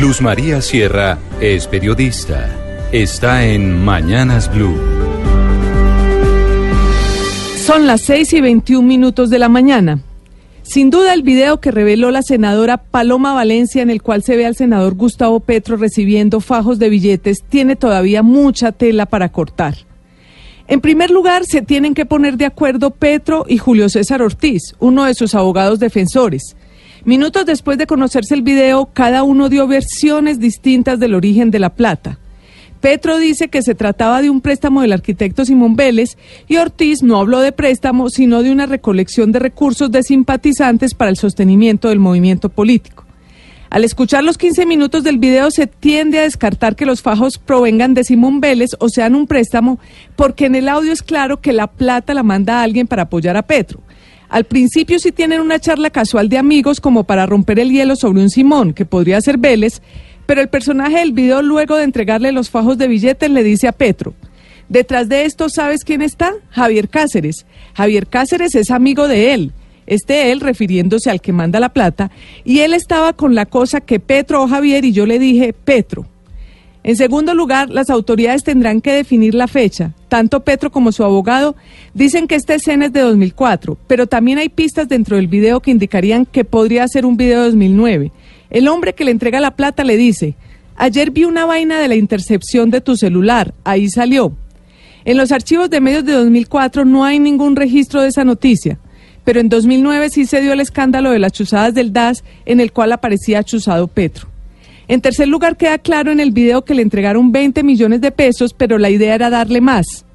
Luz 0.00 0.20
María 0.22 0.60
Sierra 0.60 1.18
es 1.40 1.66
periodista. 1.66 2.48
Está 2.92 3.46
en 3.46 3.84
Mañanas 3.84 4.48
Blue. 4.54 4.78
Son 7.66 7.84
las 7.84 8.02
6 8.02 8.32
y 8.34 8.40
21 8.40 8.86
minutos 8.86 9.28
de 9.28 9.40
la 9.40 9.48
mañana. 9.48 9.98
Sin 10.62 10.90
duda 10.90 11.14
el 11.14 11.24
video 11.24 11.58
que 11.58 11.72
reveló 11.72 12.12
la 12.12 12.22
senadora 12.22 12.76
Paloma 12.76 13.34
Valencia 13.34 13.82
en 13.82 13.90
el 13.90 14.00
cual 14.00 14.22
se 14.22 14.36
ve 14.36 14.46
al 14.46 14.54
senador 14.54 14.94
Gustavo 14.94 15.40
Petro 15.40 15.76
recibiendo 15.76 16.38
fajos 16.38 16.78
de 16.78 16.90
billetes 16.90 17.42
tiene 17.48 17.74
todavía 17.74 18.22
mucha 18.22 18.70
tela 18.70 19.04
para 19.06 19.30
cortar. 19.30 19.78
En 20.68 20.80
primer 20.80 21.10
lugar, 21.10 21.44
se 21.44 21.60
tienen 21.60 21.94
que 21.94 22.06
poner 22.06 22.36
de 22.36 22.46
acuerdo 22.46 22.90
Petro 22.90 23.46
y 23.48 23.58
Julio 23.58 23.88
César 23.88 24.22
Ortiz, 24.22 24.76
uno 24.78 25.06
de 25.06 25.14
sus 25.14 25.34
abogados 25.34 25.80
defensores. 25.80 26.54
Minutos 27.08 27.46
después 27.46 27.78
de 27.78 27.86
conocerse 27.86 28.34
el 28.34 28.42
video, 28.42 28.90
cada 28.92 29.22
uno 29.22 29.48
dio 29.48 29.66
versiones 29.66 30.38
distintas 30.38 31.00
del 31.00 31.14
origen 31.14 31.50
de 31.50 31.58
la 31.58 31.70
plata. 31.70 32.18
Petro 32.82 33.16
dice 33.16 33.48
que 33.48 33.62
se 33.62 33.74
trataba 33.74 34.20
de 34.20 34.28
un 34.28 34.42
préstamo 34.42 34.82
del 34.82 34.92
arquitecto 34.92 35.46
Simón 35.46 35.74
Vélez 35.74 36.18
y 36.48 36.58
Ortiz 36.58 37.02
no 37.02 37.18
habló 37.18 37.40
de 37.40 37.52
préstamo, 37.52 38.10
sino 38.10 38.42
de 38.42 38.52
una 38.52 38.66
recolección 38.66 39.32
de 39.32 39.38
recursos 39.38 39.90
de 39.90 40.02
simpatizantes 40.02 40.92
para 40.92 41.10
el 41.10 41.16
sostenimiento 41.16 41.88
del 41.88 41.98
movimiento 41.98 42.50
político. 42.50 43.06
Al 43.70 43.84
escuchar 43.84 44.22
los 44.22 44.36
15 44.36 44.66
minutos 44.66 45.02
del 45.02 45.16
video 45.16 45.50
se 45.50 45.66
tiende 45.66 46.18
a 46.18 46.24
descartar 46.24 46.76
que 46.76 46.84
los 46.84 47.00
fajos 47.00 47.38
provengan 47.38 47.94
de 47.94 48.04
Simón 48.04 48.42
Vélez 48.42 48.72
o 48.80 48.90
sean 48.90 49.14
un 49.14 49.26
préstamo, 49.26 49.78
porque 50.14 50.44
en 50.44 50.56
el 50.56 50.68
audio 50.68 50.92
es 50.92 51.02
claro 51.02 51.40
que 51.40 51.54
la 51.54 51.68
plata 51.68 52.12
la 52.12 52.22
manda 52.22 52.62
alguien 52.62 52.86
para 52.86 53.04
apoyar 53.04 53.38
a 53.38 53.46
Petro. 53.46 53.80
Al 54.28 54.44
principio 54.44 54.98
sí 54.98 55.10
tienen 55.10 55.40
una 55.40 55.58
charla 55.58 55.90
casual 55.90 56.28
de 56.28 56.36
amigos 56.36 56.80
como 56.80 57.04
para 57.04 57.24
romper 57.24 57.58
el 57.58 57.70
hielo 57.70 57.96
sobre 57.96 58.22
un 58.22 58.28
Simón, 58.28 58.74
que 58.74 58.84
podría 58.84 59.20
ser 59.22 59.38
Vélez, 59.38 59.80
pero 60.26 60.42
el 60.42 60.48
personaje 60.48 60.98
del 60.98 61.12
video 61.12 61.40
luego 61.40 61.76
de 61.76 61.84
entregarle 61.84 62.32
los 62.32 62.50
fajos 62.50 62.76
de 62.76 62.88
billetes 62.88 63.30
le 63.30 63.42
dice 63.42 63.68
a 63.68 63.72
Petro, 63.72 64.12
detrás 64.68 65.08
de 65.08 65.24
esto 65.24 65.48
¿sabes 65.48 65.82
quién 65.82 66.02
está? 66.02 66.34
Javier 66.50 66.90
Cáceres. 66.90 67.46
Javier 67.74 68.06
Cáceres 68.06 68.54
es 68.54 68.70
amigo 68.70 69.08
de 69.08 69.32
él. 69.32 69.52
Este 69.86 70.30
él 70.30 70.40
refiriéndose 70.40 71.08
al 71.08 71.22
que 71.22 71.32
manda 71.32 71.60
la 71.60 71.70
plata, 71.70 72.10
y 72.44 72.58
él 72.58 72.74
estaba 72.74 73.14
con 73.14 73.34
la 73.34 73.46
cosa 73.46 73.80
que 73.80 74.00
Petro 74.00 74.42
o 74.42 74.48
Javier 74.48 74.84
y 74.84 74.92
yo 74.92 75.06
le 75.06 75.18
dije, 75.18 75.54
Petro. 75.54 76.06
En 76.84 76.96
segundo 76.96 77.34
lugar, 77.34 77.70
las 77.70 77.90
autoridades 77.90 78.44
tendrán 78.44 78.80
que 78.80 78.92
definir 78.92 79.34
la 79.34 79.48
fecha. 79.48 79.92
Tanto 80.08 80.44
Petro 80.44 80.70
como 80.70 80.92
su 80.92 81.04
abogado 81.04 81.56
dicen 81.92 82.28
que 82.28 82.36
esta 82.36 82.54
escena 82.54 82.86
es 82.86 82.92
de 82.92 83.00
2004, 83.00 83.76
pero 83.86 84.06
también 84.06 84.38
hay 84.38 84.48
pistas 84.48 84.88
dentro 84.88 85.16
del 85.16 85.26
video 85.26 85.60
que 85.60 85.70
indicarían 85.70 86.24
que 86.24 86.44
podría 86.44 86.86
ser 86.88 87.04
un 87.04 87.16
video 87.16 87.40
de 87.40 87.46
2009. 87.46 88.12
El 88.50 88.68
hombre 88.68 88.94
que 88.94 89.04
le 89.04 89.10
entrega 89.10 89.40
la 89.40 89.56
plata 89.56 89.84
le 89.84 89.96
dice, 89.96 90.36
ayer 90.76 91.10
vi 91.10 91.24
una 91.24 91.44
vaina 91.44 91.78
de 91.78 91.88
la 91.88 91.96
intercepción 91.96 92.70
de 92.70 92.80
tu 92.80 92.96
celular, 92.96 93.54
ahí 93.64 93.90
salió. 93.90 94.32
En 95.04 95.16
los 95.16 95.32
archivos 95.32 95.68
de 95.70 95.80
medios 95.80 96.04
de 96.04 96.12
2004 96.12 96.84
no 96.84 97.04
hay 97.04 97.18
ningún 97.18 97.56
registro 97.56 98.02
de 98.02 98.08
esa 98.08 98.24
noticia, 98.24 98.78
pero 99.24 99.40
en 99.40 99.48
2009 99.48 100.10
sí 100.10 100.26
se 100.26 100.40
dio 100.40 100.52
el 100.52 100.60
escándalo 100.60 101.10
de 101.10 101.18
las 101.18 101.32
chuzadas 101.32 101.74
del 101.74 101.92
DAS 101.92 102.24
en 102.46 102.60
el 102.60 102.72
cual 102.72 102.92
aparecía 102.92 103.42
chuzado 103.42 103.88
Petro. 103.88 104.28
En 104.88 105.02
tercer 105.02 105.28
lugar, 105.28 105.58
queda 105.58 105.76
claro 105.76 106.10
en 106.10 106.18
el 106.18 106.30
video 106.30 106.64
que 106.64 106.74
le 106.74 106.80
entregaron 106.80 107.30
20 107.30 107.62
millones 107.62 108.00
de 108.00 108.10
pesos, 108.10 108.54
pero 108.54 108.78
la 108.78 108.88
idea 108.88 109.14
era 109.14 109.28
darle 109.28 109.60
más. 109.60 110.06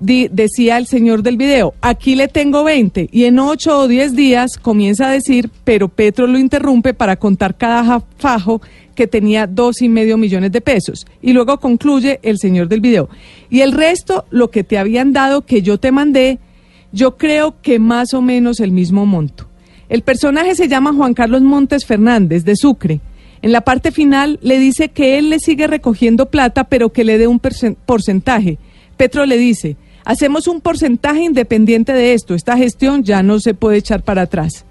decía 0.00 0.78
el 0.78 0.86
señor 0.86 1.22
del 1.22 1.36
video, 1.36 1.74
aquí 1.82 2.16
le 2.16 2.26
tengo 2.26 2.64
20 2.64 3.10
y 3.12 3.24
en 3.24 3.38
8 3.38 3.80
o 3.80 3.88
10 3.88 4.16
días 4.16 4.56
comienza 4.56 5.08
a 5.08 5.12
decir, 5.12 5.50
pero 5.62 5.88
Petro 5.88 6.26
lo 6.26 6.38
interrumpe 6.38 6.94
para 6.94 7.16
contar 7.16 7.54
cada 7.54 8.02
fajo 8.16 8.62
que 8.94 9.06
tenía 9.06 9.46
dos 9.46 9.82
y 9.82 9.90
medio 9.90 10.16
millones 10.16 10.52
de 10.52 10.62
pesos. 10.62 11.06
Y 11.20 11.34
luego 11.34 11.60
concluye 11.60 12.18
el 12.22 12.38
señor 12.38 12.68
del 12.68 12.80
video. 12.80 13.10
Y 13.50 13.60
el 13.60 13.72
resto, 13.72 14.24
lo 14.30 14.50
que 14.50 14.64
te 14.64 14.78
habían 14.78 15.12
dado, 15.12 15.42
que 15.42 15.60
yo 15.60 15.78
te 15.78 15.92
mandé, 15.92 16.38
yo 16.92 17.18
creo 17.18 17.56
que 17.60 17.78
más 17.78 18.14
o 18.14 18.22
menos 18.22 18.58
el 18.60 18.72
mismo 18.72 19.04
monto. 19.04 19.46
El 19.90 20.00
personaje 20.00 20.54
se 20.54 20.68
llama 20.68 20.94
Juan 20.94 21.12
Carlos 21.12 21.42
Montes 21.42 21.84
Fernández, 21.84 22.44
de 22.44 22.56
Sucre. 22.56 23.00
En 23.42 23.50
la 23.50 23.62
parte 23.62 23.90
final 23.90 24.38
le 24.40 24.60
dice 24.60 24.90
que 24.90 25.18
él 25.18 25.28
le 25.28 25.40
sigue 25.40 25.66
recogiendo 25.66 26.26
plata, 26.26 26.64
pero 26.64 26.90
que 26.90 27.02
le 27.02 27.18
dé 27.18 27.26
un 27.26 27.40
porcentaje. 27.40 28.58
Petro 28.96 29.26
le 29.26 29.36
dice, 29.36 29.76
hacemos 30.04 30.46
un 30.46 30.60
porcentaje 30.60 31.24
independiente 31.24 31.92
de 31.92 32.14
esto, 32.14 32.34
esta 32.34 32.56
gestión 32.56 33.02
ya 33.02 33.24
no 33.24 33.40
se 33.40 33.54
puede 33.54 33.78
echar 33.78 34.04
para 34.04 34.22
atrás. 34.22 34.64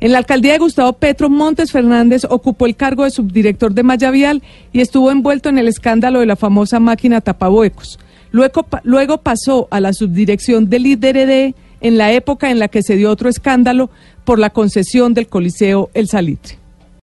En 0.00 0.12
la 0.12 0.18
alcaldía 0.18 0.52
de 0.52 0.58
Gustavo 0.58 0.94
Petro, 0.94 1.28
Montes 1.28 1.70
Fernández 1.70 2.24
ocupó 2.28 2.64
el 2.64 2.76
cargo 2.76 3.04
de 3.04 3.10
subdirector 3.10 3.74
de 3.74 3.82
Mayavial 3.82 4.42
y 4.72 4.80
estuvo 4.80 5.10
envuelto 5.10 5.50
en 5.50 5.58
el 5.58 5.68
escándalo 5.68 6.20
de 6.20 6.26
la 6.26 6.36
famosa 6.36 6.80
máquina 6.80 7.20
tapabuecos. 7.20 7.98
Luego, 8.32 8.66
luego 8.84 9.18
pasó 9.18 9.68
a 9.70 9.80
la 9.80 9.92
subdirección 9.92 10.68
del 10.70 10.86
IDRD 10.86 11.54
en 11.80 11.98
la 11.98 12.12
época 12.12 12.50
en 12.50 12.58
la 12.58 12.68
que 12.68 12.82
se 12.82 12.96
dio 12.96 13.10
otro 13.10 13.28
escándalo 13.28 13.90
por 14.24 14.38
la 14.38 14.50
concesión 14.50 15.12
del 15.12 15.28
Coliseo 15.28 15.90
El 15.92 16.08
Salitre. 16.08 16.63